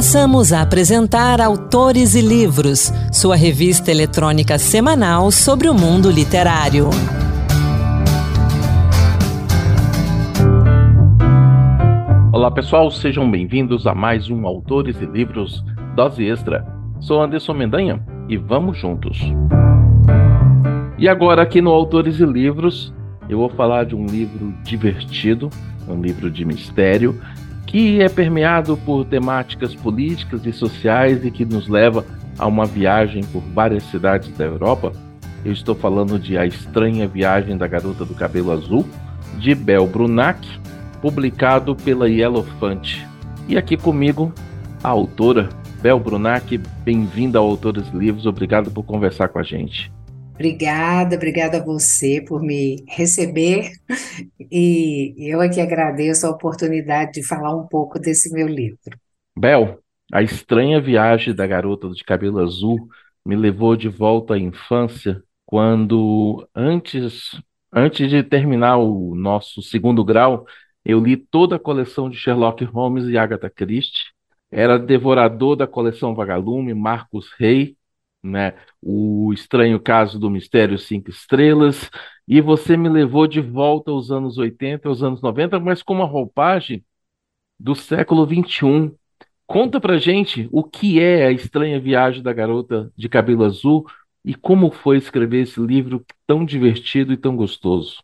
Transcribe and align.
Passamos 0.00 0.50
a 0.50 0.62
apresentar 0.62 1.42
Autores 1.42 2.14
e 2.14 2.22
Livros, 2.22 2.90
sua 3.12 3.36
revista 3.36 3.90
eletrônica 3.90 4.58
semanal 4.58 5.30
sobre 5.30 5.68
o 5.68 5.74
mundo 5.74 6.10
literário. 6.10 6.88
Olá 12.32 12.50
pessoal, 12.50 12.90
sejam 12.90 13.30
bem-vindos 13.30 13.86
a 13.86 13.94
mais 13.94 14.30
um 14.30 14.46
Autores 14.46 14.96
e 15.02 15.04
Livros 15.04 15.62
Dose 15.94 16.24
Extra. 16.24 16.66
Sou 17.00 17.22
Anderson 17.22 17.52
Mendanha 17.52 18.02
e 18.26 18.38
vamos 18.38 18.78
juntos. 18.78 19.20
E 20.98 21.10
agora 21.10 21.42
aqui 21.42 21.60
no 21.60 21.68
Autores 21.68 22.18
e 22.18 22.24
Livros, 22.24 22.90
eu 23.28 23.36
vou 23.36 23.50
falar 23.50 23.84
de 23.84 23.94
um 23.94 24.06
livro 24.06 24.54
divertido, 24.64 25.50
um 25.86 26.00
livro 26.00 26.30
de 26.30 26.42
mistério, 26.46 27.20
que 27.70 28.02
é 28.02 28.08
permeado 28.08 28.76
por 28.78 29.04
temáticas 29.04 29.76
políticas 29.76 30.44
e 30.44 30.52
sociais 30.52 31.24
e 31.24 31.30
que 31.30 31.44
nos 31.44 31.68
leva 31.68 32.04
a 32.36 32.44
uma 32.44 32.66
viagem 32.66 33.22
por 33.22 33.40
várias 33.54 33.84
cidades 33.84 34.28
da 34.36 34.44
Europa. 34.44 34.92
Eu 35.44 35.52
estou 35.52 35.76
falando 35.76 36.18
de 36.18 36.36
A 36.36 36.44
Estranha 36.44 37.06
Viagem 37.06 37.56
da 37.56 37.68
Garota 37.68 38.04
do 38.04 38.12
Cabelo 38.12 38.50
Azul, 38.50 38.84
de 39.38 39.54
Bel 39.54 39.86
Brunac, 39.86 40.44
publicado 41.00 41.76
pela 41.76 42.08
Yellowfant. 42.08 43.06
E 43.48 43.56
aqui 43.56 43.76
comigo, 43.76 44.32
a 44.82 44.88
autora, 44.88 45.48
Bel 45.80 46.00
Brunac. 46.00 46.58
Bem-vinda 46.84 47.38
ao 47.38 47.46
Autores 47.46 47.88
Livros, 47.94 48.26
obrigado 48.26 48.68
por 48.72 48.82
conversar 48.82 49.28
com 49.28 49.38
a 49.38 49.44
gente. 49.44 49.92
Obrigada, 50.40 51.16
obrigada 51.16 51.58
a 51.58 51.62
você 51.62 52.24
por 52.26 52.40
me 52.40 52.82
receber 52.88 53.72
e 54.50 55.14
eu 55.18 55.38
aqui 55.38 55.60
agradeço 55.60 56.26
a 56.26 56.30
oportunidade 56.30 57.12
de 57.12 57.26
falar 57.26 57.54
um 57.54 57.66
pouco 57.66 57.98
desse 57.98 58.32
meu 58.32 58.48
livro. 58.48 58.78
Bel, 59.38 59.78
a 60.10 60.22
estranha 60.22 60.80
viagem 60.80 61.34
da 61.34 61.46
garota 61.46 61.90
de 61.90 62.02
cabelo 62.02 62.38
azul 62.38 62.88
me 63.22 63.36
levou 63.36 63.76
de 63.76 63.90
volta 63.90 64.32
à 64.32 64.38
infância 64.38 65.22
quando 65.44 66.48
antes 66.54 67.38
antes 67.70 68.08
de 68.08 68.22
terminar 68.22 68.78
o 68.78 69.14
nosso 69.14 69.60
segundo 69.60 70.02
grau, 70.02 70.46
eu 70.82 71.00
li 71.00 71.18
toda 71.18 71.56
a 71.56 71.58
coleção 71.58 72.08
de 72.08 72.16
Sherlock 72.16 72.64
Holmes 72.64 73.04
e 73.04 73.18
Agatha 73.18 73.50
Christie. 73.50 74.04
Era 74.50 74.78
devorador 74.78 75.54
da 75.54 75.66
coleção 75.66 76.14
Vagalume, 76.14 76.72
Marcos 76.72 77.30
Rey 77.38 77.76
né? 78.22 78.54
O 78.82 79.32
Estranho 79.32 79.80
Caso 79.80 80.18
do 80.18 80.30
Mistério 80.30 80.78
Cinco 80.78 81.10
Estrelas, 81.10 81.90
e 82.28 82.40
você 82.40 82.76
me 82.76 82.88
levou 82.88 83.26
de 83.26 83.40
volta 83.40 83.90
aos 83.90 84.10
anos 84.10 84.38
80, 84.38 84.88
aos 84.88 85.02
anos 85.02 85.20
90, 85.22 85.58
mas 85.60 85.82
com 85.82 85.94
uma 85.94 86.06
roupagem 86.06 86.84
do 87.58 87.74
século 87.74 88.26
21. 88.26 88.94
Conta 89.46 89.80
pra 89.80 89.98
gente 89.98 90.48
o 90.52 90.62
que 90.64 91.00
é 91.00 91.26
a 91.26 91.32
estranha 91.32 91.80
viagem 91.80 92.22
da 92.22 92.32
garota 92.32 92.92
de 92.96 93.08
cabelo 93.08 93.44
azul 93.44 93.86
e 94.24 94.34
como 94.34 94.70
foi 94.70 94.98
escrever 94.98 95.42
esse 95.42 95.60
livro 95.60 96.04
tão 96.26 96.44
divertido 96.44 97.12
e 97.12 97.16
tão 97.16 97.36
gostoso. 97.36 98.02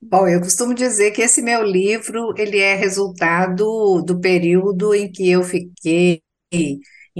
Bom, 0.00 0.28
eu 0.28 0.40
costumo 0.40 0.74
dizer 0.74 1.10
que 1.10 1.22
esse 1.22 1.42
meu 1.42 1.62
livro 1.64 2.32
ele 2.36 2.58
é 2.58 2.74
resultado 2.74 4.02
do 4.02 4.20
período 4.20 4.94
em 4.94 5.10
que 5.10 5.28
eu 5.30 5.42
fiquei 5.42 6.22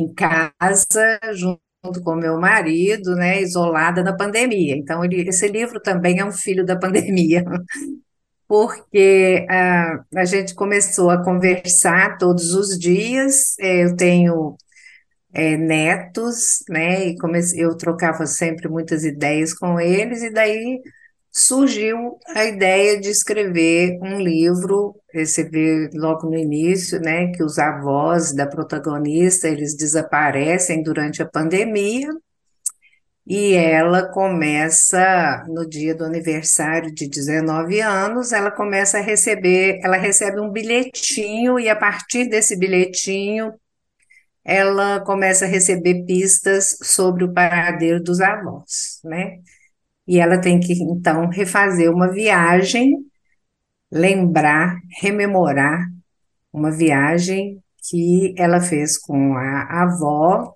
em 0.01 0.13
casa, 0.15 1.19
junto 1.35 2.03
com 2.03 2.15
meu 2.17 2.39
marido, 2.41 3.15
né, 3.15 3.41
isolada 3.43 4.03
da 4.03 4.15
pandemia. 4.17 4.77
Então, 4.77 5.05
ele, 5.05 5.29
esse 5.29 5.49
livro 5.49 5.81
também 5.81 6.19
é 6.19 6.25
um 6.25 6.33
filho 6.33 6.65
da 6.65 6.77
pandemia, 6.79 7.45
porque 8.47 9.47
a, 9.51 10.05
a 10.17 10.25
gente 10.25 10.55
começou 10.55 11.11
a 11.11 11.23
conversar 11.23 12.17
todos 12.19 12.55
os 12.55 12.79
dias. 12.79 13.59
É, 13.59 13.85
eu 13.85 13.97
tenho 13.97 14.57
é, 15.33 15.57
netos, 15.57 16.65
né, 16.69 17.09
e 17.09 17.19
comecei, 17.19 17.65
eu 17.65 17.77
trocava 17.77 18.27
sempre 18.27 18.69
muitas 18.69 19.05
ideias 19.05 19.55
com 19.55 19.81
eles, 19.81 20.23
e 20.23 20.33
daí 20.33 20.81
surgiu 21.31 22.19
a 22.29 22.45
ideia 22.45 23.01
de 23.01 23.09
escrever 23.09 23.99
um 24.03 24.21
livro, 24.21 24.97
vê 25.13 25.91
logo 25.95 26.29
no 26.29 26.37
início, 26.37 27.01
né, 27.01 27.31
que 27.33 27.43
os 27.43 27.59
avós 27.59 28.35
da 28.35 28.47
protagonista, 28.47 29.49
eles 29.49 29.77
desaparecem 29.77 30.83
durante 30.83 31.23
a 31.23 31.27
pandemia, 31.27 32.09
e 33.27 33.53
ela 33.53 34.09
começa, 34.09 35.45
no 35.49 35.69
dia 35.69 35.95
do 35.95 36.03
aniversário 36.03 36.93
de 36.95 37.07
19 37.07 37.79
anos, 37.81 38.33
ela 38.33 38.51
começa 38.51 38.99
a 38.99 39.03
receber, 39.03 39.81
ela 39.85 39.99
recebe 39.99 40.41
um 40.41 40.51
bilhetinho, 40.51 41.61
e 41.61 41.69
a 41.69 41.77
partir 41.77 42.27
desse 42.27 42.57
bilhetinho, 42.57 43.53
ela 44.43 45.01
começa 45.01 45.45
a 45.45 45.49
receber 45.49 46.07
pistas 46.07 46.79
sobre 46.83 47.23
o 47.23 47.33
paradeiro 47.35 48.03
dos 48.03 48.19
avós, 48.19 48.99
né? 49.05 49.41
E 50.09 50.19
ela 50.19 50.41
tem 50.41 50.59
que 50.59 50.73
então 50.73 51.29
refazer 51.29 51.93
uma 51.93 52.11
viagem, 52.11 52.97
lembrar, 53.93 54.79
rememorar 55.03 55.87
uma 56.51 56.71
viagem 56.71 57.63
que 57.91 58.35
ela 58.39 58.59
fez 58.61 58.97
com 58.99 59.35
a 59.37 59.83
avó 59.83 60.55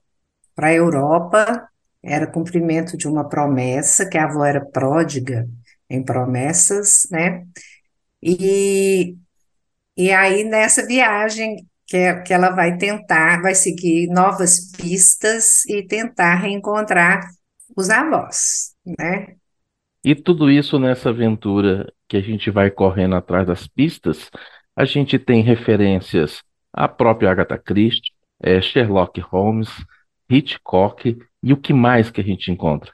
para 0.55 0.69
a 0.69 0.75
Europa, 0.75 1.69
era 2.03 2.27
cumprimento 2.27 2.97
de 2.97 3.07
uma 3.07 3.29
promessa, 3.29 4.09
que 4.09 4.17
a 4.17 4.25
avó 4.25 4.45
era 4.45 4.65
pródiga 4.65 5.47
em 5.89 6.03
promessas, 6.03 7.07
né? 7.11 7.45
E, 8.23 9.17
e 9.97 10.11
aí 10.13 10.45
nessa 10.45 10.87
viagem 10.87 11.57
que, 11.87 12.15
que 12.23 12.33
ela 12.33 12.51
vai 12.51 12.79
tentar, 12.79 13.43
vai 13.43 13.55
seguir 13.55 14.09
novas 14.09 14.71
pistas 14.73 15.65
e 15.67 15.87
tentar 15.87 16.37
reencontrar 16.37 17.21
os 17.77 17.91
avós, 17.91 18.75
né? 18.99 19.37
E 20.05 20.15
tudo 20.15 20.51
isso 20.51 20.79
nessa 20.79 21.11
aventura 21.11 21.93
que 22.09 22.17
a 22.17 22.21
gente 22.21 22.51
vai 22.51 22.71
correndo 22.71 23.15
atrás 23.15 23.47
das 23.47 23.67
pistas, 23.67 24.31
a 24.75 24.85
gente 24.85 25.19
tem 25.19 25.43
referências 25.43 26.43
à 26.73 26.89
própria 26.89 27.31
Agatha 27.31 27.59
Christie, 27.59 28.13
é, 28.43 28.61
Sherlock 28.61 29.21
Holmes, 29.21 29.69
Hitchcock 30.29 31.17
e 31.43 31.53
o 31.53 31.57
que 31.57 31.73
mais 31.73 32.11
que 32.11 32.21
a 32.21 32.25
gente 32.25 32.51
encontra? 32.51 32.91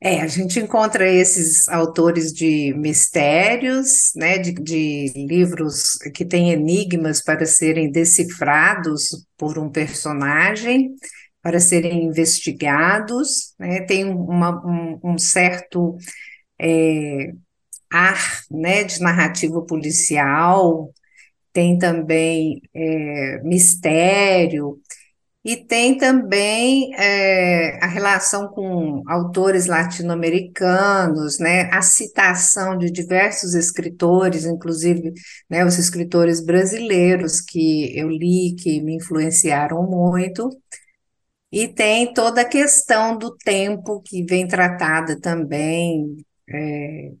É, 0.00 0.20
a 0.20 0.26
gente 0.26 0.60
encontra 0.60 1.08
esses 1.10 1.66
autores 1.68 2.30
de 2.32 2.74
mistérios, 2.76 4.12
né, 4.14 4.38
de, 4.38 4.52
de 4.52 5.12
livros 5.26 5.96
que 6.14 6.24
têm 6.24 6.52
enigmas 6.52 7.22
para 7.22 7.46
serem 7.46 7.90
decifrados 7.90 9.26
por 9.38 9.58
um 9.58 9.70
personagem, 9.70 10.94
para 11.40 11.58
serem 11.58 12.04
investigados, 12.04 13.54
né, 13.58 13.80
tem 13.82 14.04
uma, 14.04 14.64
um, 14.66 15.00
um 15.02 15.18
certo 15.18 15.96
é, 16.58 17.32
ar 17.90 18.42
né, 18.50 18.84
de 18.84 19.00
narrativa 19.00 19.62
policial, 19.62 20.92
tem 21.52 21.78
também 21.78 22.60
é, 22.74 23.40
mistério, 23.42 24.80
e 25.46 25.56
tem 25.56 25.96
também 25.96 26.92
é, 26.96 27.78
a 27.80 27.86
relação 27.86 28.48
com 28.48 29.00
autores 29.06 29.66
latino-americanos, 29.66 31.38
né, 31.38 31.70
a 31.72 31.80
citação 31.82 32.76
de 32.76 32.90
diversos 32.90 33.54
escritores, 33.54 34.44
inclusive 34.44 35.12
né, 35.48 35.64
os 35.64 35.78
escritores 35.78 36.44
brasileiros 36.44 37.40
que 37.40 37.96
eu 37.96 38.08
li, 38.08 38.56
que 38.58 38.80
me 38.82 38.96
influenciaram 38.96 39.84
muito. 39.88 40.50
E 41.52 41.68
tem 41.68 42.12
toda 42.12 42.40
a 42.40 42.44
questão 42.48 43.16
do 43.16 43.36
tempo 43.36 44.02
que 44.04 44.24
vem 44.24 44.48
tratada 44.48 45.20
também, 45.20 46.16
é, 46.48 47.12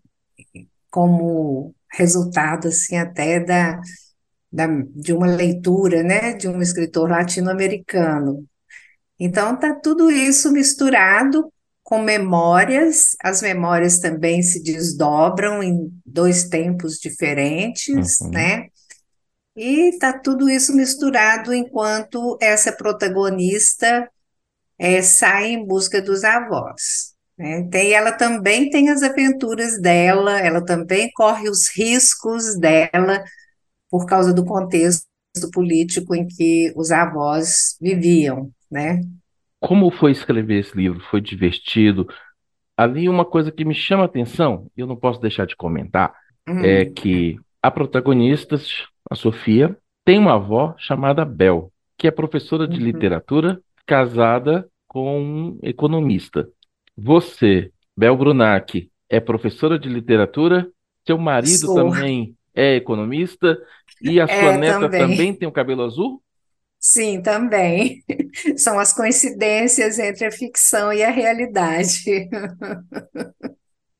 como 0.90 1.74
resultado 1.92 2.68
assim 2.68 2.96
até 2.96 3.40
da, 3.40 3.80
da, 4.50 4.66
de 4.94 5.12
uma 5.12 5.26
leitura, 5.26 6.02
né, 6.02 6.34
de 6.34 6.48
um 6.48 6.60
escritor 6.60 7.10
latino-americano. 7.10 8.44
Então 9.18 9.54
está 9.54 9.74
tudo 9.74 10.10
isso 10.10 10.52
misturado 10.52 11.52
com 11.82 12.02
memórias, 12.02 13.16
as 13.22 13.40
memórias 13.42 14.00
também 14.00 14.42
se 14.42 14.62
desdobram 14.62 15.62
em 15.62 15.88
dois 16.04 16.48
tempos 16.48 16.98
diferentes, 16.98 18.20
uhum. 18.20 18.30
né? 18.30 18.66
E 19.54 19.90
está 19.90 20.12
tudo 20.12 20.50
isso 20.50 20.74
misturado 20.74 21.54
enquanto 21.54 22.36
essa 22.42 22.72
protagonista 22.72 24.10
é, 24.78 25.00
sai 25.00 25.52
em 25.52 25.64
busca 25.64 26.02
dos 26.02 26.24
avós. 26.24 27.15
Né? 27.38 27.68
Tem, 27.70 27.92
ela 27.92 28.12
também 28.12 28.70
tem 28.70 28.88
as 28.88 29.02
aventuras 29.02 29.80
dela, 29.80 30.40
ela 30.40 30.64
também 30.64 31.10
corre 31.14 31.48
os 31.48 31.68
riscos 31.76 32.58
dela 32.58 33.22
por 33.90 34.06
causa 34.06 34.32
do 34.32 34.44
contexto 34.44 35.06
político 35.52 36.14
em 36.14 36.26
que 36.26 36.72
os 36.74 36.90
avós 36.90 37.76
viviam, 37.80 38.50
né? 38.70 39.00
Como 39.60 39.90
foi 39.90 40.12
escrever 40.12 40.60
esse 40.60 40.76
livro? 40.76 41.00
Foi 41.10 41.20
divertido? 41.20 42.08
Ali 42.76 43.08
uma 43.08 43.24
coisa 43.24 43.50
que 43.50 43.64
me 43.64 43.74
chama 43.74 44.02
a 44.02 44.06
atenção, 44.06 44.70
e 44.76 44.80
eu 44.80 44.86
não 44.86 44.96
posso 44.96 45.20
deixar 45.20 45.46
de 45.46 45.56
comentar, 45.56 46.14
é 46.46 46.84
que 46.84 47.36
a 47.62 47.70
protagonista, 47.70 48.56
a 49.10 49.14
Sofia, 49.14 49.76
tem 50.04 50.18
uma 50.18 50.34
avó 50.34 50.74
chamada 50.78 51.24
Bel. 51.24 51.72
que 51.98 52.06
é 52.06 52.10
professora 52.10 52.68
de 52.68 52.78
Uhum. 52.78 52.84
literatura, 52.84 53.58
casada 53.86 54.68
com 54.86 55.18
um 55.18 55.58
economista. 55.62 56.46
Você, 56.96 57.72
Bel 57.96 58.16
Brunac, 58.16 58.90
é 59.08 59.20
professora 59.20 59.78
de 59.78 59.88
literatura, 59.88 60.70
seu 61.06 61.18
marido 61.18 61.68
Sou. 61.68 61.72
também 61.72 62.36
é 62.54 62.74
economista 62.76 63.58
e 64.00 64.20
a 64.20 64.28
sua 64.28 64.52
É, 64.52 64.52
neta 64.52 64.88
também 64.88 65.34
também. 65.34 65.36
tem 65.36 65.48
o 65.48 65.52
cabelo 65.52 65.82
azul? 65.84 66.22
Sim, 66.78 67.20
também. 67.22 68.04
São 68.58 68.78
as 68.78 68.92
coincidências 68.92 69.98
entre 69.98 70.26
a 70.26 70.30
ficção 70.30 70.92
e 70.92 71.02
a 71.02 71.10
realidade. 71.10 72.28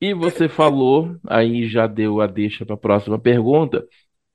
E 0.01 0.13
você 0.15 0.49
falou, 0.49 1.17
aí 1.27 1.67
já 1.69 1.87
deu 1.87 2.21
a 2.21 2.27
deixa 2.27 2.67
para 2.67 2.75
a 2.75 2.79
próxima 2.79 3.19
pergunta, 3.19 3.87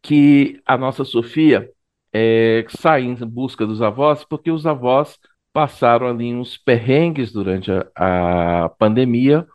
que 0.01 0.59
a 0.65 0.77
nossa 0.77 1.05
Sofia 1.05 1.69
é, 2.13 2.65
sai 2.69 3.03
em 3.03 3.15
busca 3.27 3.65
dos 3.67 3.81
avós, 3.81 4.25
porque 4.25 4.49
os 4.51 4.65
avós 4.65 5.19
passaram 5.53 6.07
ali 6.07 6.33
uns 6.33 6.57
perrengues 6.57 7.31
durante 7.31 7.71
a, 7.95 8.65
a 8.65 8.69
pandemia, 8.69 9.45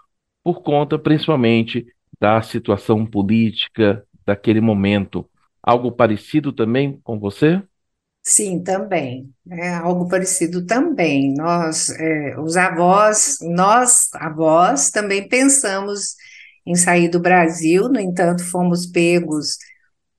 por 0.42 0.62
conta 0.62 0.98
principalmente 0.98 1.86
da 2.20 2.40
situação 2.42 3.04
política 3.04 4.04
daquele 4.24 4.60
momento. 4.60 5.28
Algo 5.62 5.90
parecido 5.92 6.52
também 6.52 7.00
com 7.02 7.18
você? 7.18 7.62
Sim, 8.22 8.62
também. 8.62 9.32
É 9.48 9.74
algo 9.74 10.08
parecido 10.08 10.66
também. 10.66 11.32
Nós, 11.34 11.90
é, 11.90 12.38
os 12.40 12.56
avós, 12.56 13.38
nós, 13.40 14.08
avós, 14.14 14.90
também 14.90 15.28
pensamos 15.28 16.16
em 16.66 16.74
sair 16.74 17.08
do 17.08 17.20
Brasil, 17.20 17.88
no 17.88 18.00
entanto, 18.00 18.42
fomos 18.44 18.86
pegos 18.86 19.56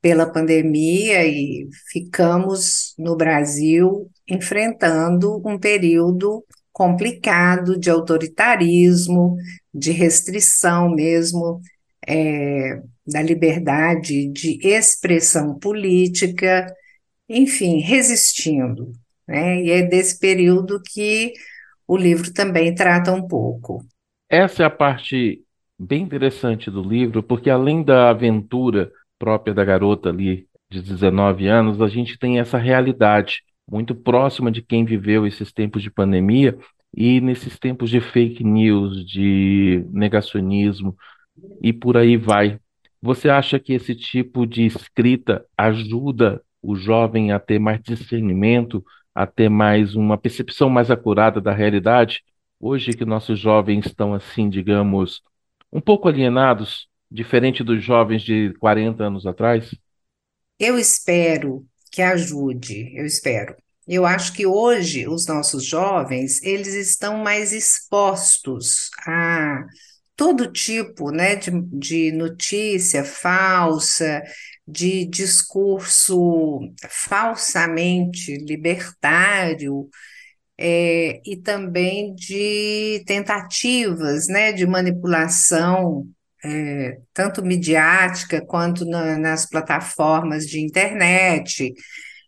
pela 0.01 0.31
pandemia 0.31 1.25
e 1.25 1.67
ficamos 1.91 2.93
no 2.97 3.15
Brasil 3.15 4.09
enfrentando 4.27 5.41
um 5.47 5.57
período 5.57 6.43
complicado 6.71 7.79
de 7.79 7.89
autoritarismo, 7.89 9.35
de 9.73 9.91
restrição 9.91 10.89
mesmo, 10.89 11.59
é, 12.07 12.79
da 13.05 13.21
liberdade 13.21 14.27
de 14.27 14.59
expressão 14.61 15.57
política 15.57 16.67
enfim, 17.29 17.79
resistindo, 17.79 18.93
né? 19.27 19.61
E 19.61 19.71
é 19.71 19.81
desse 19.81 20.17
período 20.19 20.81
que 20.81 21.33
o 21.87 21.97
livro 21.97 22.31
também 22.33 22.73
trata 22.73 23.11
um 23.11 23.27
pouco. 23.27 23.83
Essa 24.29 24.63
é 24.63 24.65
a 24.65 24.69
parte 24.69 25.41
bem 25.77 26.03
interessante 26.03 26.71
do 26.71 26.81
livro, 26.81 27.21
porque 27.21 27.49
além 27.49 27.83
da 27.83 28.09
aventura 28.09 28.91
própria 29.17 29.53
da 29.53 29.63
garota 29.63 30.09
ali 30.09 30.47
de 30.69 30.81
19 30.81 31.47
anos, 31.47 31.81
a 31.81 31.87
gente 31.87 32.17
tem 32.17 32.39
essa 32.39 32.57
realidade 32.57 33.43
muito 33.69 33.95
próxima 33.95 34.51
de 34.51 34.61
quem 34.61 34.85
viveu 34.85 35.25
esses 35.25 35.51
tempos 35.51 35.81
de 35.81 35.91
pandemia 35.91 36.57
e 36.95 37.19
nesses 37.21 37.59
tempos 37.59 37.89
de 37.89 37.99
fake 37.99 38.43
news, 38.43 39.05
de 39.05 39.85
negacionismo 39.91 40.95
e 41.61 41.71
por 41.73 41.97
aí 41.97 42.17
vai. 42.17 42.59
Você 43.01 43.29
acha 43.29 43.59
que 43.59 43.73
esse 43.73 43.95
tipo 43.95 44.45
de 44.45 44.65
escrita 44.65 45.45
ajuda 45.57 46.41
o 46.61 46.75
jovem 46.75 47.31
a 47.31 47.39
ter 47.39 47.59
mais 47.59 47.81
discernimento, 47.81 48.83
a 49.13 49.25
ter 49.27 49.49
mais 49.49 49.95
uma 49.95 50.17
percepção 50.17 50.69
mais 50.69 50.89
acurada 50.89 51.39
da 51.39 51.53
realidade? 51.53 52.23
Hoje 52.59 52.93
que 52.93 53.05
nossos 53.05 53.39
jovens 53.39 53.85
estão 53.85 54.13
assim, 54.13 54.49
digamos, 54.49 55.21
um 55.71 55.79
pouco 55.79 56.07
alienados, 56.07 56.87
diferente 57.09 57.63
dos 57.63 57.83
jovens 57.83 58.21
de 58.21 58.53
40 58.59 59.03
anos 59.03 59.25
atrás? 59.25 59.73
Eu 60.59 60.77
espero 60.77 61.65
que 61.91 62.01
ajude, 62.01 62.95
eu 62.95 63.05
espero. 63.05 63.55
Eu 63.87 64.05
acho 64.05 64.33
que 64.33 64.45
hoje 64.45 65.07
os 65.07 65.25
nossos 65.25 65.65
jovens, 65.65 66.41
eles 66.43 66.73
estão 66.73 67.17
mais 67.19 67.53
expostos 67.53 68.89
a 69.05 69.65
todo 70.15 70.51
tipo, 70.51 71.11
né, 71.11 71.35
de, 71.35 71.51
de 71.71 72.11
notícia 72.11 73.03
falsa, 73.05 74.21
de 74.67 75.05
discurso 75.05 76.59
falsamente 76.89 78.35
libertário, 78.37 79.87
é, 80.57 81.21
e 81.23 81.37
também 81.37 82.15
de 82.15 83.03
tentativas, 83.05 84.27
né, 84.27 84.51
de 84.51 84.65
manipulação, 84.65 86.07
é, 86.43 86.99
tanto 87.13 87.43
midiática 87.43 88.45
quanto 88.45 88.85
na- 88.85 89.17
nas 89.17 89.47
plataformas 89.49 90.45
de 90.47 90.59
internet. 90.61 91.73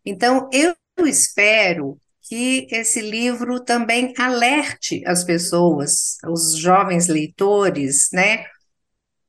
Então, 0.06 0.50
eu 0.54 0.76
espero 1.06 1.98
que 2.24 2.68
esse 2.72 3.02
livro 3.02 3.64
também 3.64 4.14
alerte 4.18 5.04
as 5.08 5.24
pessoas, 5.24 6.18
os 6.28 6.58
jovens 6.58 7.08
leitores, 7.08 8.10
né, 8.14 8.46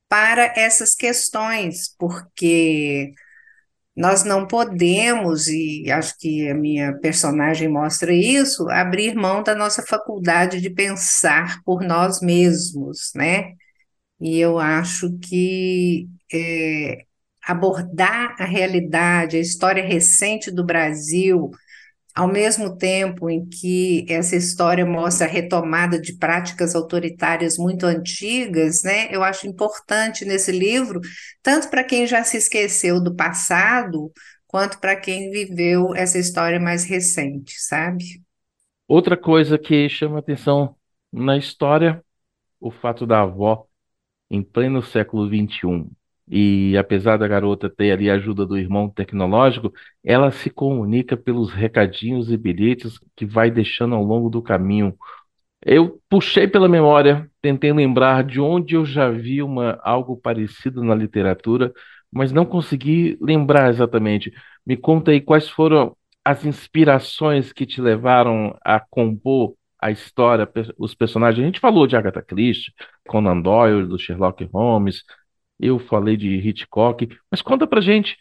para 0.09 0.53
essas 0.56 0.94
questões, 0.94 1.94
porque 1.99 3.12
nós 3.97 4.25
não 4.25 4.47
podemos, 4.47 5.49
e 5.49 5.91
acho 5.91 6.17
que 6.19 6.49
a 6.50 6.55
minha 6.55 6.97
personagem 7.00 7.69
mostra 7.69 8.12
isso, 8.15 8.69
abrir 8.71 9.15
mão 9.15 9.43
da 9.43 9.55
nossa 9.55 9.82
faculdade 9.87 10.61
de 10.61 10.71
pensar 10.71 11.62
por 11.65 11.82
nós 11.82 12.21
mesmos, 12.23 13.11
né? 13.15 13.55
E 14.20 14.38
eu 14.38 14.58
acho 14.58 15.19
que 15.19 16.08
é, 16.32 17.05
abordar 17.46 18.37
a 18.38 18.44
realidade, 18.44 19.37
a 19.37 19.40
história 19.40 19.84
recente 19.84 20.50
do 20.50 20.64
Brasil, 20.64 21.50
ao 22.14 22.28
mesmo 22.28 22.76
tempo 22.76 23.31
em 23.31 23.46
que 23.49 24.05
essa 24.08 24.37
história 24.37 24.84
mostra 24.84 25.26
a 25.26 25.31
retomada 25.31 26.00
de 26.00 26.14
práticas 26.17 26.75
autoritárias 26.75 27.56
muito 27.56 27.87
antigas, 27.87 28.82
né? 28.82 29.08
Eu 29.11 29.22
acho 29.22 29.46
importante 29.46 30.25
nesse 30.25 30.52
livro, 30.52 31.00
tanto 31.43 31.70
para 31.70 31.84
quem 31.84 32.06
já 32.06 32.25
se 32.25 32.37
esqueceu 32.37 33.02
do 33.02 33.14
passado, 33.14 34.12
quanto 34.46 34.81
para 34.81 34.96
quem 34.96 35.31
viveu 35.31 35.94
essa 35.94 36.19
história 36.19 36.58
mais 36.58 36.84
recente, 36.84 37.55
sabe? 37.61 38.05
Outra 38.88 39.17
coisa 39.17 39.56
que 39.56 39.88
chama 39.88 40.19
atenção 40.19 40.75
na 41.12 41.38
história, 41.38 42.05
o 42.61 42.70
fato 42.70 43.06
da 43.06 43.22
avó 43.22 43.69
em 44.31 44.43
pleno 44.43 44.82
século 44.82 45.27
XXI. 45.27 45.87
E 46.29 46.77
apesar 46.79 47.17
da 47.17 47.27
garota 47.27 47.69
ter 47.69 47.91
ali 47.91 48.09
a 48.09 48.15
ajuda 48.15 48.47
do 48.47 48.56
irmão 48.56 48.88
tecnológico, 48.88 49.73
ela 50.05 50.31
se 50.31 50.49
comunica 50.49 51.17
pelos 51.17 51.53
recadinhos 51.53 52.31
e 52.31 52.37
bilhetes 52.37 53.01
que 53.17 53.27
vai 53.27 53.51
deixando 53.51 53.96
ao 53.96 54.05
longo 54.05 54.31
do 54.31 54.41
caminho. 54.41 54.96
Eu 55.65 56.01
puxei 56.08 56.46
pela 56.49 56.69
memória, 56.69 57.31
tentei 57.43 57.72
lembrar 57.72 58.25
de 58.25 58.41
onde 58.41 58.77
eu 58.77 58.84
já 58.87 59.10
vi 59.10 59.43
uma, 59.43 59.79
algo 59.82 60.17
parecido 60.17 60.82
na 60.84 60.94
literatura, 60.94 61.72
mas 62.13 62.32
não 62.32 62.46
consegui 62.46 63.19
lembrar 63.20 63.69
exatamente. 63.70 64.32
Me 64.65 64.77
conta 64.77 65.10
aí 65.10 65.20
quais 65.20 65.49
foram 65.49 65.96
as 66.25 66.44
inspirações 66.44 67.53
que 67.53 67.67
te 67.67 67.81
levaram 67.81 68.56
a 68.65 68.79
compor 68.81 69.55
a 69.81 69.91
história, 69.91 70.49
os 70.79 70.94
personagens. 70.94 71.43
A 71.43 71.46
gente 71.46 71.60
falou 71.60 71.87
de 71.87 71.96
Agatha 71.96 72.22
Christie, 72.22 72.72
Conan 73.10 73.40
Doyle, 73.40 73.88
do 73.88 73.98
Sherlock 73.98 74.44
Holmes, 74.55 75.02
eu 75.58 75.81
falei 75.81 76.17
de 76.17 76.29
Hitchcock, 76.29 77.08
mas 77.29 77.43
conta 77.43 77.67
pra 77.67 77.81
gente 77.81 78.17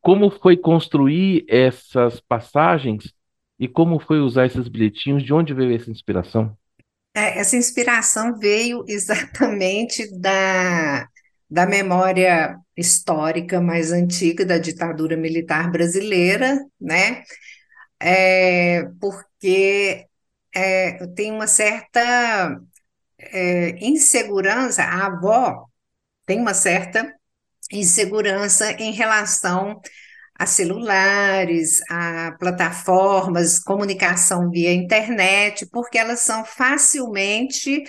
como 0.00 0.30
foi 0.30 0.56
construir 0.56 1.44
essas 1.48 2.20
passagens 2.20 3.14
e 3.56 3.68
como 3.68 4.00
foi 4.00 4.18
usar 4.18 4.46
esses 4.46 4.66
bilhetinhos, 4.66 5.22
de 5.22 5.32
onde 5.32 5.54
veio 5.54 5.72
essa 5.76 5.92
inspiração? 5.92 6.56
É, 7.14 7.38
essa 7.38 7.56
inspiração 7.56 8.36
veio 8.36 8.84
exatamente 8.88 10.12
da, 10.18 11.06
da 11.48 11.64
memória 11.64 12.58
histórica 12.76 13.60
mais 13.60 13.92
antiga 13.92 14.44
da 14.44 14.58
ditadura 14.58 15.16
militar 15.16 15.70
brasileira, 15.70 16.58
né? 16.80 17.22
É, 18.00 18.82
porque 19.00 20.04
é, 20.52 21.06
tem 21.14 21.30
uma 21.30 21.46
certa 21.46 22.60
é, 23.32 23.70
insegurança, 23.84 24.82
a 24.84 25.06
avó 25.06 25.66
tem 26.26 26.40
uma 26.40 26.54
certa 26.54 27.12
insegurança 27.72 28.72
em 28.74 28.92
relação 28.92 29.80
a 30.38 30.46
celulares, 30.46 31.80
a 31.90 32.32
plataformas, 32.38 33.58
comunicação 33.60 34.50
via 34.50 34.72
internet, 34.72 35.66
porque 35.70 35.98
elas 35.98 36.20
são 36.20 36.44
facilmente 36.44 37.84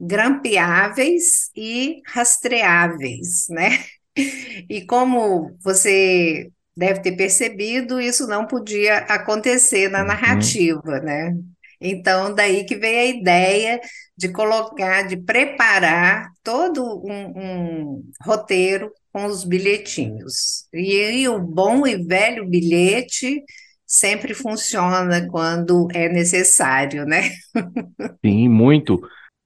grampeáveis 0.00 1.50
e 1.56 2.02
rastreáveis, 2.06 3.46
né? 3.50 3.84
E 4.68 4.84
como 4.86 5.56
você 5.62 6.50
deve 6.76 7.00
ter 7.02 7.16
percebido, 7.16 8.00
isso 8.00 8.26
não 8.26 8.46
podia 8.46 8.98
acontecer 8.98 9.88
na 9.88 10.04
Uhum. 10.04 10.04
narrativa, 10.04 11.00
né? 11.00 11.32
Então, 11.80 12.34
daí 12.34 12.64
que 12.64 12.76
veio 12.76 13.00
a 13.00 13.04
ideia 13.20 13.80
de 14.16 14.28
colocar, 14.28 15.06
de 15.06 15.16
preparar 15.16 16.30
todo 16.42 16.82
um, 17.04 17.32
um 17.36 18.10
roteiro 18.22 18.90
com 19.12 19.26
os 19.26 19.44
bilhetinhos. 19.44 20.66
E 20.72 21.28
o 21.28 21.38
bom 21.38 21.86
e 21.86 21.96
velho 21.96 22.48
bilhete 22.48 23.42
sempre 23.86 24.34
funciona 24.34 25.28
quando 25.28 25.88
é 25.94 26.08
necessário, 26.08 27.04
né? 27.04 27.30
Sim, 28.24 28.48
muito. 28.48 29.00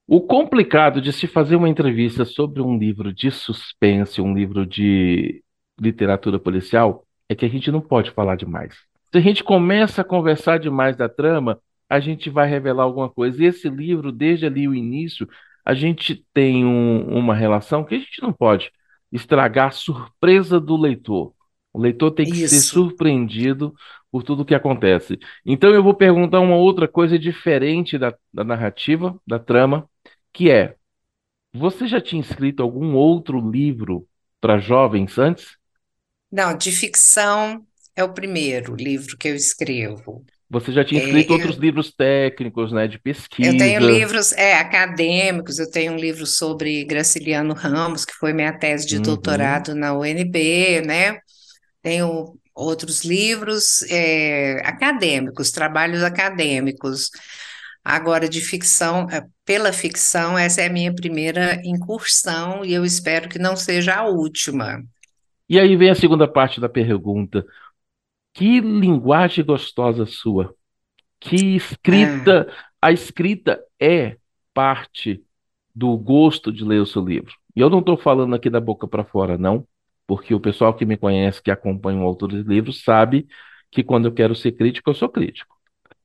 O 0.06 0.20
complicado 0.20 1.00
de 1.00 1.12
se 1.12 1.26
fazer 1.26 1.56
uma 1.56 1.68
entrevista 1.68 2.24
sobre 2.24 2.60
um 2.60 2.76
livro 2.76 3.12
de 3.12 3.30
suspense, 3.30 4.20
um 4.20 4.34
livro 4.34 4.66
de 4.66 5.42
literatura 5.80 6.38
policial, 6.38 7.04
é 7.28 7.34
que 7.34 7.44
a 7.44 7.48
gente 7.48 7.70
não 7.70 7.80
pode 7.80 8.10
falar 8.10 8.36
demais. 8.36 8.74
Se 9.12 9.18
a 9.18 9.20
gente 9.20 9.44
começa 9.44 10.00
a 10.00 10.04
conversar 10.04 10.58
demais 10.58 10.96
da 10.96 11.08
trama, 11.08 11.60
a 11.90 12.00
gente 12.00 12.30
vai 12.30 12.48
revelar 12.48 12.84
alguma 12.84 13.10
coisa. 13.10 13.42
E 13.42 13.46
esse 13.46 13.68
livro, 13.70 14.12
desde 14.12 14.46
ali 14.46 14.68
o 14.68 14.74
início, 14.76 15.28
a 15.64 15.74
gente 15.74 16.26
tem 16.34 16.64
um- 16.66 17.06
uma 17.18 17.34
relação 17.34 17.84
que 17.84 17.96
a 17.96 17.98
gente 17.98 18.22
não 18.22 18.32
pode 18.32 18.72
estragar 19.12 19.68
a 19.68 19.72
surpresa 19.72 20.60
do 20.60 20.76
leitor. 20.76 21.34
O 21.72 21.80
leitor 21.80 22.12
tem 22.12 22.28
que 22.28 22.36
ser 22.36 22.62
Isso. 22.62 22.76
surpreendido 22.76 23.74
por 24.10 24.22
tudo 24.24 24.44
que 24.44 24.54
acontece. 24.54 25.18
Então 25.46 25.70
eu 25.74 25.82
vou 25.82 25.94
perguntar 25.94 26.40
uma 26.40 26.56
outra 26.56 26.88
coisa 26.88 27.18
diferente 27.18 27.98
da, 27.98 28.14
da 28.32 28.44
narrativa, 28.44 29.20
da 29.26 29.38
trama, 29.38 29.88
que 30.32 30.50
é: 30.50 30.76
você 31.54 31.86
já 31.88 32.00
tinha 32.00 32.20
escrito 32.22 32.62
algum 32.62 32.94
outro 32.96 33.40
livro 33.50 34.06
para 34.40 34.58
jovens 34.58 35.18
antes? 35.18 35.56
Não, 36.30 36.56
de 36.56 36.72
ficção 36.72 37.64
é 37.94 38.02
o 38.04 38.12
primeiro 38.12 38.74
livro 38.74 39.16
que 39.16 39.28
eu 39.28 39.34
escrevo. 39.36 40.24
Você 40.50 40.72
já 40.72 40.84
tinha 40.84 40.98
escrito 40.98 41.30
É, 41.30 41.32
outros 41.32 41.56
eu, 41.56 41.58
livros 41.58 41.92
técnicos, 41.94 42.72
né, 42.72 42.88
de 42.88 42.98
eu 43.40 43.56
tenho 43.56 43.80
pesquisa? 43.80 43.80
livros, 43.80 44.32
é, 44.32 44.54
acadêmicos, 44.58 45.58
eu 45.58 45.70
tenho 45.70 45.92
um 45.92 45.96
livro 45.96 46.26
sobre 46.26 46.84
Graciliano 46.84 47.54
Ramos, 47.54 48.04
que 48.04 48.12
foi 48.14 48.32
minha 48.32 48.52
tese 48.58 48.86
de 48.86 48.98
Uhum. 48.98 49.00
doutorado 49.00 49.74
na 49.74 49.94
UNB, 49.94 50.82
né? 50.82 51.18
Tenho 51.82 52.38
outros 52.54 53.02
livros, 53.04 53.82
é, 53.90 54.60
acadêmicos, 54.66 55.50
trabalhos 55.52 56.02
acadêmicos. 56.02 57.10
Agora, 57.84 58.28
de 58.28 58.40
ficção, 58.40 59.08
é, 59.10 59.24
pela 59.44 59.72
ficção, 59.72 60.38
essa 60.38 60.62
é 60.62 60.66
a 60.68 60.72
minha 60.72 60.94
primeira 60.94 61.60
incursão 61.64 62.64
e 62.64 62.74
eu 62.74 62.84
espero 62.84 63.28
que 63.28 63.38
não 63.38 63.56
seja 63.56 63.96
a 63.96 64.08
última. 64.08 64.82
E 65.48 65.58
aí 65.58 65.76
vem 65.76 65.90
a 65.90 65.94
segunda 65.94 66.28
parte 66.28 66.60
da 66.60 66.68
pergunta. 66.68 67.44
Que 68.32 68.60
linguagem 68.60 69.44
gostosa 69.44 70.06
sua. 70.06 70.54
Que 71.18 71.56
escrita. 71.56 72.52
A 72.80 72.92
escrita 72.92 73.62
é 73.78 74.16
parte 74.54 75.22
do 75.74 75.96
gosto 75.96 76.52
de 76.52 76.64
ler 76.64 76.80
o 76.80 76.86
seu 76.86 77.04
livro. 77.04 77.32
E 77.54 77.60
eu 77.60 77.70
não 77.70 77.80
estou 77.80 77.96
falando 77.96 78.34
aqui 78.34 78.48
da 78.48 78.60
boca 78.60 78.86
para 78.88 79.04
fora, 79.04 79.36
não, 79.36 79.66
porque 80.06 80.34
o 80.34 80.40
pessoal 80.40 80.74
que 80.74 80.86
me 80.86 80.96
conhece, 80.96 81.42
que 81.42 81.50
acompanha 81.50 82.00
o 82.00 82.04
autor 82.04 82.28
dos 82.28 82.46
livros, 82.46 82.82
sabe 82.82 83.28
que 83.70 83.82
quando 83.82 84.06
eu 84.06 84.12
quero 84.12 84.34
ser 84.34 84.52
crítico, 84.52 84.90
eu 84.90 84.94
sou 84.94 85.08
crítico. 85.08 85.56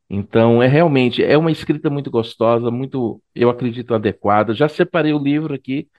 Então, 0.10 0.62
é 0.62 0.68
realmente, 0.68 1.24
é 1.24 1.38
uma 1.38 1.52
escrita 1.52 1.90
muito 1.90 2.12
gostosa, 2.12 2.70
muito, 2.70 3.22
eu 3.34 3.50
acredito, 3.50 3.94
adequada. 3.94 4.54
Já 4.54 4.70
separei 4.70 5.14
o 5.14 5.20
livro 5.20 5.54
aqui 5.54 5.90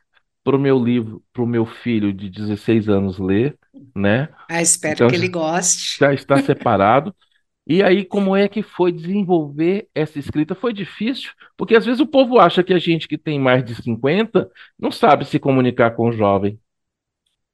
para 0.45 0.57
o 0.57 0.59
meu 0.61 0.79
livro, 0.83 1.23
para 1.33 1.43
o 1.43 1.47
meu 1.47 1.67
filho 1.67 2.13
de 2.13 2.31
16 2.31 2.89
anos 2.89 3.19
ler, 3.19 3.59
né? 3.95 4.29
ah, 4.49 4.63
espero 4.63 5.03
Então, 5.03 5.07
que 5.07 5.15
ele 5.15 5.29
goste. 5.29 6.01
já 6.01 6.13
está 6.15 6.39
separado. 6.39 7.15
E 7.67 7.83
aí, 7.83 8.05
como 8.05 8.37
é 8.37 8.49
que 8.49 8.63
foi 8.63 8.93
desenvolver 8.93 9.89
essa 9.95 10.19
escrita? 10.19 10.55
Foi 10.55 10.73
difícil, 10.73 11.31
porque 11.57 11.77
às 11.77 11.85
vezes 11.87 12.01
o 12.01 12.07
povo 12.07 12.39
acha 12.41 12.65
que 12.65 12.75
a 12.75 12.79
gente 12.79 13.09
que 13.09 13.19
tem 13.19 13.41
mais 13.41 13.65
de 13.65 13.75
50 13.77 14.51
não 14.79 14.93
sabe 14.93 15.25
se 15.27 15.39
comunicar 15.41 15.93
com 15.93 16.09
o 16.09 16.13
jovem. 16.13 16.61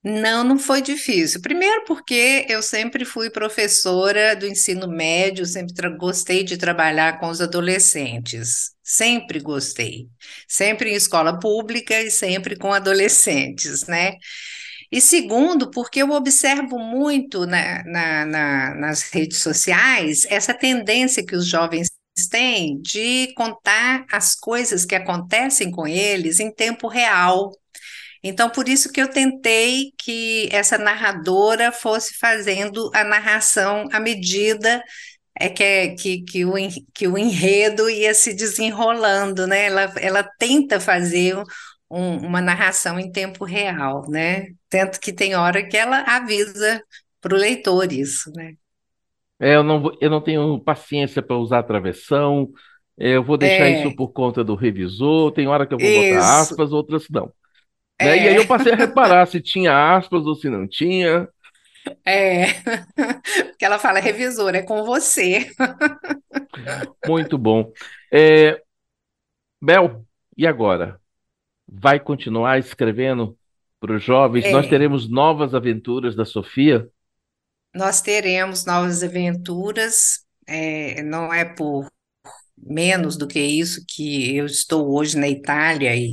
Não, 0.04 0.42
não 0.42 0.58
foi 0.58 0.82
difícil. 0.82 1.40
Primeiro, 1.40 1.84
porque 1.84 2.44
eu 2.48 2.60
sempre 2.60 3.04
fui 3.04 3.30
professora 3.30 4.34
do 4.34 4.44
ensino 4.46 4.88
médio, 4.88 5.46
sempre 5.46 5.88
gostei 5.96 6.42
de 6.42 6.56
trabalhar 6.56 7.20
com 7.20 7.28
os 7.28 7.40
adolescentes. 7.40 8.72
Sempre 8.82 9.38
gostei. 9.38 10.08
Sempre 10.48 10.90
em 10.90 10.94
escola 10.94 11.38
pública 11.38 12.00
e 12.00 12.10
sempre 12.10 12.56
com 12.56 12.72
adolescentes, 12.72 13.86
né? 13.86 14.14
E 14.92 15.00
segundo, 15.00 15.70
porque 15.72 16.02
eu 16.02 16.10
observo 16.12 16.78
muito 16.78 17.46
na- 17.46 17.82
na- 17.84 18.26
na- 18.26 18.74
nas 18.76 19.02
redes 19.04 19.38
sociais 19.40 20.26
essa 20.28 20.54
tendência 20.54 21.24
que 21.26 21.36
os 21.36 21.46
jovens 21.48 21.88
têm 22.30 22.80
de 22.82 23.32
contar 23.34 24.04
as 24.12 24.34
coisas 24.34 24.84
que 24.84 24.94
acontecem 24.94 25.70
com 25.70 25.86
eles 25.86 26.40
em 26.40 26.52
tempo 26.54 26.88
real. 26.88 27.50
Então, 28.22 28.50
por 28.50 28.68
isso 28.68 28.92
que 28.92 29.00
eu 29.02 29.08
tentei 29.08 29.92
que 29.98 30.48
essa 30.52 30.78
narradora 30.78 31.72
fosse 31.72 32.14
fazendo 32.18 32.90
a 32.94 33.04
narração 33.04 33.88
à 33.92 34.00
medida 34.00 34.82
é 35.38 35.48
que, 35.48 35.90
que, 35.96 36.22
que, 36.22 36.44
o, 36.44 36.54
que 36.94 37.08
o 37.08 37.18
enredo 37.18 37.88
ia 37.90 38.14
se 38.14 38.34
desenrolando, 38.34 39.46
né? 39.46 39.66
Ela, 39.66 39.92
ela 40.00 40.22
tenta 40.38 40.80
fazer 40.80 41.36
um- 41.92 42.26
uma 42.26 42.40
narração 42.40 42.98
em 42.98 43.10
tempo 43.12 43.44
real, 43.44 44.08
né? 44.10 44.48
Tanto 44.68 45.00
que 45.00 45.12
tem 45.12 45.34
hora 45.36 45.66
que 45.66 45.76
ela 45.76 46.00
avisa 46.02 46.82
para 47.20 47.34
o 47.34 47.38
leitor 47.38 47.92
isso, 47.92 48.32
né? 48.34 48.54
É, 49.40 49.56
eu 49.56 49.62
não, 49.64 49.82
eu 50.00 50.08
não 50.10 50.20
tenho 50.22 50.60
paciência 50.62 51.20
para 51.22 51.36
usar 51.36 51.62
travessão, 51.64 52.52
é, 52.98 53.16
eu 53.16 53.24
vou 53.24 53.36
deixar 53.36 53.68
isso 53.68 53.90
É, 53.90 53.94
por 53.94 54.12
conta 54.12 54.44
do 54.44 54.54
revisor, 54.54 55.32
tem 55.32 55.48
hora 55.48 55.66
que 55.66 55.74
eu 55.74 55.80
vou 55.80 55.90
botar 55.90 56.20
isso, 56.20 56.42
aspas, 56.42 56.72
outras 56.72 57.06
não. 57.10 57.32
Né? 58.00 58.18
E 58.20 58.28
aí 58.28 58.36
eu 58.36 58.44
é, 58.44 58.46
passei 58.46 58.72
a 58.72 58.76
reparar 58.76 59.26
se 59.26 59.40
tinha 59.42 59.96
aspas 59.96 60.26
ou 60.26 60.34
se 60.36 60.50
não 60.50 60.68
tinha. 60.68 61.28
é. 62.04 62.46
Porque 63.50 63.64
ela 63.64 63.78
fala, 63.78 64.00
revisor, 64.00 64.54
é 64.54 64.62
com 64.62 64.84
você. 64.84 65.50
Muito 67.04 67.38
bom. 67.38 67.72
É, 68.12 68.62
Bel, 69.62 70.06
e 70.36 70.46
agora? 70.46 71.01
Vai 71.74 71.98
continuar 71.98 72.58
escrevendo 72.58 73.36
para 73.80 73.96
os 73.96 74.02
jovens? 74.04 74.50
Nós 74.52 74.66
É. 74.66 74.68
teremos 74.68 75.08
novas 75.08 75.54
aventuras 75.54 76.14
da 76.14 76.24
Sofia? 76.24 76.88
Nós 77.74 78.02
teremos 78.02 78.64
novas 78.66 79.02
aventuras, 79.02 80.24
é, 80.46 81.02
não 81.02 81.32
é 81.32 81.44
por 81.44 81.88
menos 82.56 83.16
do 83.16 83.26
que 83.26 83.40
isso 83.40 83.84
que 83.88 84.36
eu 84.36 84.46
estou 84.46 84.94
hoje 84.94 85.18
na 85.18 85.28
Itália 85.28 85.96
e 85.96 86.12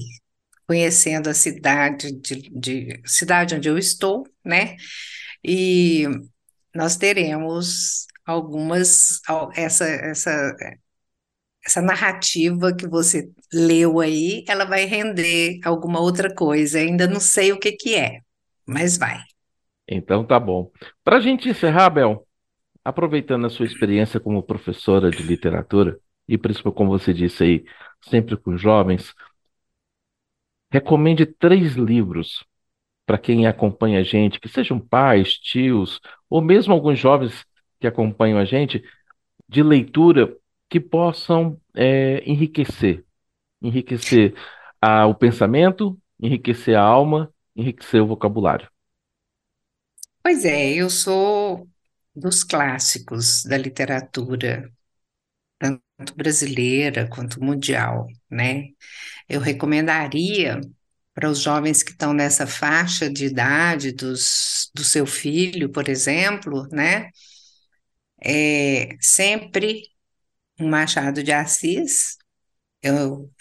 conhecendo 0.68 1.30
a 1.30 1.34
cidade 1.34 2.12
de, 2.14 2.50
de- 2.52 3.02
cidade 3.06 3.56
onde 3.56 3.70
eu 3.70 3.78
estou, 3.78 4.26
né? 4.46 4.78
E 5.44 6.06
nós 6.76 6.98
teremos 6.98 8.08
algumas 8.26 9.22
al- 9.28 9.52
essa 9.56 9.86
essa 9.86 10.56
essa 11.70 11.82
narrativa 11.82 12.76
que 12.76 12.88
você 12.88 13.32
leu 13.54 14.00
aí, 14.00 14.44
ela 14.48 14.66
vai 14.66 14.86
render 14.86 15.60
alguma 15.64 16.00
outra 16.00 16.34
coisa. 16.34 16.80
Ainda 16.80 17.08
não 17.08 17.20
sei 17.20 17.52
o 17.52 17.60
que 17.60 17.72
que 17.74 17.96
é, 17.96 18.22
mas 18.66 18.98
vai. 18.98 19.20
Então 19.88 20.26
tá 20.26 20.40
bom. 20.40 20.72
Para 21.04 21.18
a 21.18 21.20
gente 21.20 21.48
encerrar, 21.48 21.92
Bel, 21.92 22.28
aproveitando 22.84 23.46
a 23.46 23.50
sua 23.50 23.66
experiência 23.66 24.20
como 24.20 24.42
professora 24.42 25.12
de 25.12 25.22
literatura, 25.22 26.00
e 26.28 26.38
principalmente 26.38 26.78
como 26.78 26.90
você 26.90 27.14
disse 27.14 27.44
aí, 27.44 27.66
sempre 28.02 28.36
com 28.36 28.58
jovens, 28.58 29.14
recomende 30.72 31.26
três 31.26 31.76
livros 31.76 32.44
para 33.06 33.18
quem 33.18 33.46
acompanha 33.48 34.00
a 34.00 34.04
gente, 34.04 34.40
que 34.40 34.48
sejam 34.50 34.80
pais, 34.80 35.34
tios, 35.34 36.00
ou 36.30 36.42
mesmo 36.42 36.74
alguns 36.74 36.98
jovens 36.98 37.46
que 37.80 37.88
acompanham 37.88 38.40
a 38.40 38.46
gente, 38.46 38.84
de 39.48 39.64
leitura 39.64 40.36
que 40.70 40.80
possam 40.80 41.60
é, 41.76 42.24
enriquecer, 42.30 43.06
enriquecer 43.62 44.36
a, 44.82 45.08
o 45.08 45.16
pensamento, 45.16 46.00
enriquecer 46.22 46.76
a 46.78 46.84
alma, 46.84 47.34
enriquecer 47.56 48.02
o 48.04 48.08
vocabulário. 48.08 48.70
Pois 50.24 50.46
é, 50.46 50.74
eu 50.74 50.90
sou 50.90 51.68
dos 52.16 52.44
clássicos 52.44 53.44
da 53.44 53.58
literatura, 53.58 54.72
tanto 55.60 56.16
brasileira 56.16 57.08
quanto 57.10 57.44
mundial, 57.44 58.08
né? 58.30 58.70
Eu 59.30 59.42
recomendaria 59.42 60.62
para 61.14 61.30
os 61.30 61.40
jovens 61.42 61.84
que 61.84 61.92
estão 61.92 62.14
nessa 62.14 62.48
faixa 62.48 63.10
de 63.12 63.26
idade 63.28 63.94
dos, 63.94 64.72
do 64.76 64.84
seu 64.84 65.06
filho, 65.06 65.70
por 65.72 65.90
exemplo, 65.90 66.68
né? 66.72 67.10
É 68.22 68.98
sempre 69.00 69.84
um 70.60 70.70
Machado 70.70 71.24
de 71.24 71.32
Assis. 71.32 72.18
Eu 72.82 73.32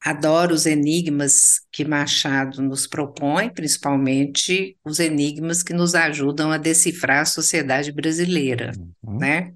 adoro 0.00 0.54
os 0.54 0.66
enigmas 0.66 1.60
que 1.72 1.84
Machado 1.84 2.62
nos 2.62 2.86
propõe, 2.86 3.50
principalmente 3.52 4.78
os 4.84 5.00
enigmas 5.00 5.62
que 5.62 5.72
nos 5.72 5.94
ajudam 5.94 6.52
a 6.52 6.58
decifrar 6.58 7.22
a 7.22 7.24
sociedade 7.26 7.90
brasileira, 7.92 8.72
Uhum. 9.02 9.18
né? 9.18 9.54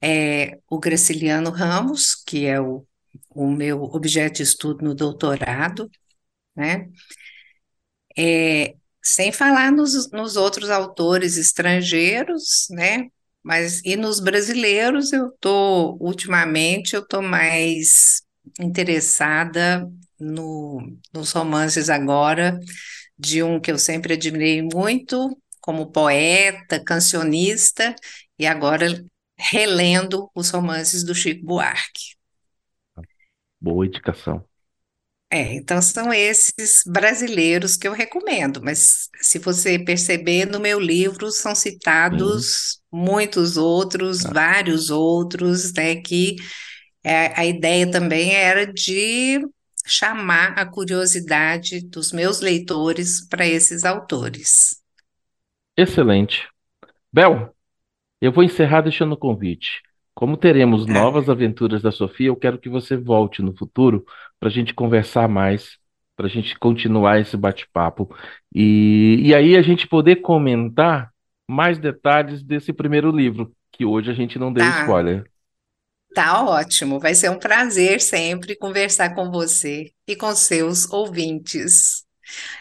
É 0.00 0.58
o 0.70 0.78
Graciliano 0.78 1.50
Ramos, 1.50 2.14
que 2.14 2.46
é 2.46 2.60
o, 2.60 2.86
o 3.30 3.50
meu 3.50 3.82
objeto 3.82 4.36
de 4.36 4.42
estudo 4.44 4.84
no 4.84 4.94
doutorado, 4.94 5.90
né? 6.56 6.88
É, 8.16 8.74
sem 9.02 9.32
falar 9.32 9.70
nos, 9.72 10.10
nos 10.10 10.36
outros 10.36 10.70
autores 10.70 11.36
estrangeiros, 11.36 12.66
né? 12.70 13.08
Mas 13.48 13.80
e 13.82 13.96
nos 13.96 14.20
brasileiros 14.20 15.10
eu 15.10 15.32
tô 15.40 15.96
ultimamente 16.02 16.94
eu 16.94 17.02
tô 17.02 17.22
mais 17.22 18.20
interessada 18.60 19.90
no, 20.20 20.78
nos 21.14 21.32
romances 21.32 21.88
agora 21.88 22.60
de 23.18 23.42
um 23.42 23.58
que 23.58 23.72
eu 23.72 23.78
sempre 23.78 24.12
admirei 24.12 24.60
muito 24.60 25.34
como 25.62 25.90
poeta, 25.90 26.78
cancionista 26.84 27.94
e 28.38 28.46
agora 28.46 29.02
relendo 29.38 30.30
os 30.34 30.50
romances 30.50 31.02
do 31.02 31.14
Chico 31.14 31.46
Buarque. 31.46 32.18
Boa 33.58 33.86
indicação. 33.86 34.47
É, 35.30 35.54
então 35.56 35.80
são 35.82 36.10
esses 36.12 36.82
brasileiros 36.86 37.76
que 37.76 37.86
eu 37.86 37.92
recomendo, 37.92 38.62
mas 38.62 39.10
se 39.20 39.38
você 39.38 39.78
perceber 39.78 40.46
no 40.46 40.58
meu 40.58 40.80
livro 40.80 41.30
são 41.30 41.54
citados 41.54 42.80
muitos 42.90 43.58
outros, 43.58 44.24
Ah. 44.24 44.32
vários 44.32 44.88
outros, 44.88 45.72
né, 45.74 45.96
que 45.96 46.36
é, 47.04 47.38
a 47.40 47.46
ideia 47.46 47.90
também 47.90 48.34
era 48.34 48.66
de 48.72 49.40
chamar 49.86 50.58
a 50.58 50.66
curiosidade 50.66 51.80
dos 51.82 52.12
meus 52.12 52.40
leitores 52.40 53.26
para 53.28 53.46
esses 53.46 53.84
autores. 53.84 54.76
Excelente. 55.76 56.48
Bel, 57.12 57.54
eu 58.20 58.32
vou 58.32 58.44
encerrar 58.44 58.82
deixando 58.82 59.12
o 59.14 59.18
convite. 59.18 59.82
Como 60.18 60.36
teremos 60.36 60.84
Tá. 60.84 60.92
novas 60.94 61.28
aventuras 61.28 61.80
da 61.80 61.92
Sofia, 61.92 62.26
eu 62.26 62.34
quero 62.34 62.58
que 62.58 62.68
você 62.68 62.96
volte 62.96 63.40
no 63.40 63.56
futuro 63.56 64.04
para 64.40 64.48
a 64.48 64.52
gente 64.52 64.74
conversar 64.74 65.28
mais, 65.28 65.78
para 66.16 66.26
a 66.26 66.28
gente 66.28 66.58
continuar 66.58 67.20
esse 67.20 67.36
bate-papo. 67.36 68.12
E, 68.52 69.22
e 69.22 69.32
aí 69.32 69.56
a 69.56 69.62
gente 69.62 69.86
poder 69.86 70.16
comentar 70.16 71.12
mais 71.48 71.78
detalhes 71.78 72.42
desse 72.42 72.72
primeiro 72.72 73.12
livro, 73.12 73.54
que 73.70 73.84
hoje 73.84 74.10
a 74.10 74.12
gente 74.12 74.40
não 74.40 74.52
deu 74.52 74.64
Tá. 74.64 74.80
spoiler. 74.80 75.30
Tá 76.12 76.42
ótimo, 76.42 76.98
vai 76.98 77.14
ser 77.14 77.30
um 77.30 77.38
prazer 77.38 78.00
sempre 78.00 78.56
conversar 78.56 79.14
com 79.14 79.30
você 79.30 79.92
e 80.04 80.16
com 80.16 80.34
seus 80.34 80.90
ouvintes. 80.90 82.04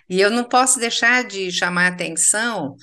E 0.07 0.21
eu 0.21 0.29
não 0.29 0.43
posso 0.43 0.79
deixar 0.79 1.23
de 1.23 1.51
chamar 1.51 1.85
a 1.85 1.95
atenção 1.95 2.75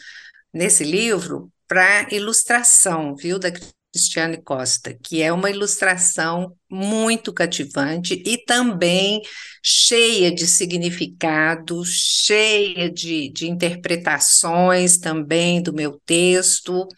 nesse 0.53 0.83
livro 0.83 1.49
para 1.69 2.09
a 2.11 2.15
ilustração, 2.15 3.15
viu, 3.15 3.39
da 3.39 3.53
Cristiane 3.95 4.43
Costa, 4.43 4.99
que 5.05 5.23
é 5.23 5.33
uma 5.33 5.49
ilustração 5.49 6.53
muito 6.69 7.33
cativante 7.33 8.21
e 8.27 8.37
também 8.45 9.23
cheia 9.63 10.35
de 10.35 10.49
significado, 10.49 11.81
cheia 11.85 12.91
de, 12.91 13.31
de 13.31 13.49
interpretações 13.49 14.99
também 14.99 15.63
do 15.63 15.73
meu 15.73 16.01
texto. 16.05 16.89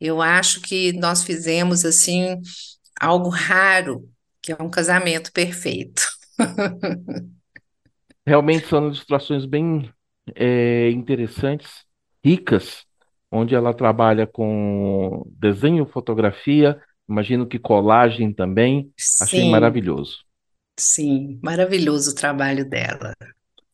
Eu 0.00 0.22
acho 0.22 0.62
que 0.62 0.94
nós 0.94 1.22
fizemos 1.22 1.84
assim 1.84 2.40
algo 2.98 3.28
raro, 3.28 4.08
que 4.40 4.50
é 4.50 4.56
um 4.58 4.70
casamento 4.70 5.30
perfeito. 5.32 6.02
Realmente 8.26 8.66
são 8.68 8.86
ilustrações 8.86 9.44
bem 9.44 9.92
é, 10.34 10.88
interessantes, 10.92 11.84
ricas, 12.24 12.87
onde 13.30 13.54
ela 13.54 13.74
trabalha 13.74 14.26
com 14.26 15.24
desenho, 15.38 15.86
fotografia, 15.86 16.80
imagino 17.08 17.46
que 17.46 17.58
colagem 17.58 18.32
também. 18.32 18.92
Achei 19.20 19.44
Sim, 19.44 19.50
maravilhoso. 19.50 20.18
sim, 20.78 21.38
maravilhoso 21.42 22.12
o 22.12 22.14
trabalho 22.14 22.68
dela. 22.68 23.14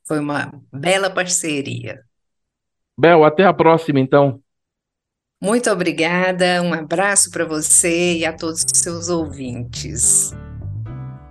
Foi 0.06 0.20
uma 0.20 0.52
bela 0.72 1.10
parceria. 1.10 2.04
Bel, 2.98 3.24
até 3.24 3.44
a 3.44 3.52
próxima, 3.54 4.00
então. 4.00 4.42
Muito 5.40 5.70
obrigada, 5.70 6.60
um 6.62 6.72
abraço 6.74 7.30
para 7.30 7.44
você 7.44 8.16
e 8.18 8.24
a 8.26 8.32
todos 8.32 8.64
os 8.64 8.80
seus 8.80 9.08
ouvintes. 9.08 10.32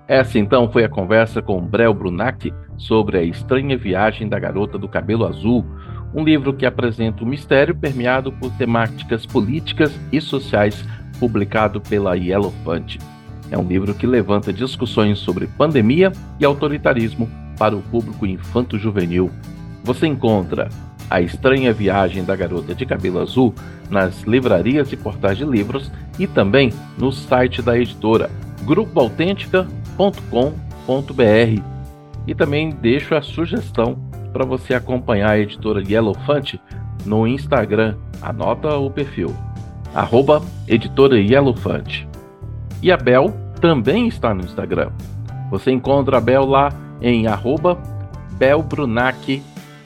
Essa 0.07 0.37
então 0.37 0.71
foi 0.71 0.83
a 0.83 0.89
conversa 0.89 1.41
com 1.41 1.65
Brel 1.65 1.93
Brunac 1.93 2.53
sobre 2.77 3.17
A 3.17 3.23
Estranha 3.23 3.77
Viagem 3.77 4.27
da 4.27 4.37
Garota 4.39 4.77
do 4.77 4.89
Cabelo 4.89 5.25
Azul, 5.25 5.65
um 6.13 6.23
livro 6.23 6.53
que 6.53 6.65
apresenta 6.65 7.23
o 7.23 7.27
mistério 7.27 7.75
permeado 7.75 8.31
por 8.31 8.51
temáticas 8.51 9.25
políticas 9.25 9.91
e 10.11 10.21
sociais, 10.21 10.83
publicado 11.19 11.81
pela 11.81 12.15
Yellowfant. 12.15 12.97
É 13.49 13.57
um 13.57 13.67
livro 13.67 13.93
que 13.93 14.07
levanta 14.07 14.53
discussões 14.53 15.19
sobre 15.19 15.47
pandemia 15.47 16.11
e 16.39 16.45
autoritarismo 16.45 17.29
para 17.57 17.75
o 17.75 17.81
público 17.81 18.25
infanto-juvenil. 18.25 19.31
Você 19.83 20.07
encontra 20.07 20.69
A 21.09 21.21
Estranha 21.21 21.73
Viagem 21.73 22.23
da 22.23 22.35
Garota 22.35 22.73
de 22.73 22.85
Cabelo 22.85 23.19
Azul 23.19 23.53
nas 23.89 24.23
livrarias 24.23 24.91
e 24.91 24.97
portais 24.97 25.37
de 25.37 25.45
livros 25.45 25.91
e 26.17 26.25
também 26.25 26.71
no 26.97 27.11
site 27.11 27.61
da 27.61 27.77
editora 27.77 28.31
grupoautêntica.com.br. 28.65 31.61
E 32.25 32.33
também 32.33 32.69
deixo 32.69 33.13
a 33.13 33.21
sugestão 33.21 33.97
para 34.33 34.43
você 34.45 34.73
acompanhar 34.73 35.29
a 35.29 35.39
editora 35.39 35.81
Yellowfant 35.81 36.59
no 37.05 37.27
Instagram. 37.27 37.95
Anota 38.21 38.75
o 38.75 38.89
perfil, 38.89 39.33
arroba 39.93 40.41
editora 40.67 41.19
Yellowfant. 41.19 42.07
E 42.81 42.91
a 42.91 42.97
Bel 42.97 43.33
também 43.61 44.07
está 44.07 44.33
no 44.33 44.41
Instagram. 44.41 44.89
Você 45.51 45.71
encontra 45.71 46.17
a 46.17 46.21
Bel 46.21 46.45
lá 46.45 46.69
em 47.01 47.27
arroba 47.27 47.77
belbrunac 48.31 49.41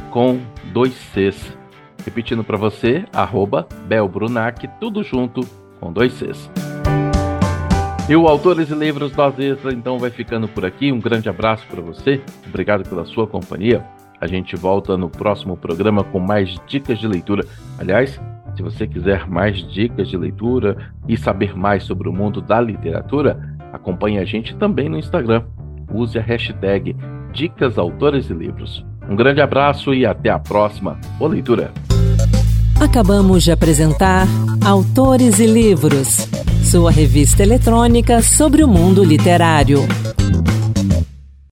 com 0.09 0.39
dois 0.71 0.93
Cs. 1.13 1.55
Repetindo 2.05 2.43
para 2.43 2.57
você, 2.57 3.05
arroba 3.13 3.67
belbrunac, 3.85 4.67
tudo 4.79 5.03
junto 5.03 5.41
com 5.79 5.91
dois 5.91 6.13
Cs. 6.13 6.49
E 8.09 8.15
o 8.15 8.25
Autores 8.25 8.69
e 8.69 8.73
Livros 8.73 9.11
Dose 9.11 9.43
Extra 9.43 9.73
então 9.73 9.99
vai 9.99 10.09
ficando 10.09 10.47
por 10.47 10.63
aqui. 10.63 10.93
Um 10.93 10.99
grande 10.99 11.27
abraço 11.27 11.67
para 11.67 11.81
você. 11.81 12.21
Obrigado 12.47 12.87
pela 12.87 13.03
sua 13.05 13.27
companhia. 13.27 13.85
A 14.19 14.27
gente 14.27 14.55
volta 14.55 14.97
no 14.97 15.09
próximo 15.09 15.55
programa 15.55 16.03
com 16.03 16.19
mais 16.19 16.55
dicas 16.67 16.99
de 16.99 17.07
leitura. 17.07 17.45
Aliás, 17.77 18.19
se 18.55 18.63
você 18.63 18.87
quiser 18.87 19.27
mais 19.27 19.57
dicas 19.71 20.09
de 20.09 20.17
leitura 20.17 20.91
e 21.07 21.15
saber 21.15 21.55
mais 21.55 21.83
sobre 21.83 22.09
o 22.09 22.13
mundo 22.13 22.41
da 22.41 22.59
literatura, 22.59 23.55
acompanhe 23.71 24.17
a 24.17 24.25
gente 24.25 24.55
também 24.55 24.89
no 24.89 24.97
Instagram. 24.97 25.43
Use 25.93 26.17
a 26.17 26.21
hashtag 26.21 26.95
Dicas 27.31 27.77
Autores 27.77 28.29
e 28.29 28.33
Livros. 28.33 28.83
Um 29.07 29.15
grande 29.15 29.41
abraço 29.41 29.93
e 29.93 30.05
até 30.05 30.29
a 30.29 30.39
próxima. 30.39 30.99
Boa 31.19 31.31
leitura! 31.31 31.71
Acabamos 32.81 33.43
de 33.43 33.51
apresentar 33.51 34.27
Autores 34.65 35.39
e 35.39 35.45
Livros, 35.45 36.27
sua 36.63 36.91
revista 36.91 37.41
eletrônica 37.41 38.21
sobre 38.21 38.63
o 38.63 38.67
mundo 38.67 39.03
literário. 39.03 39.79